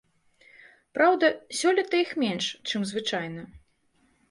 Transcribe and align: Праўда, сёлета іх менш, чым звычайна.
Праўда, 0.99 1.29
сёлета 1.59 1.95
іх 2.05 2.11
менш, 2.25 2.49
чым 2.67 2.81
звычайна. 2.95 3.49